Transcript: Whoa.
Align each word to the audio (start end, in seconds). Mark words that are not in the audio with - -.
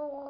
Whoa. 0.00 0.29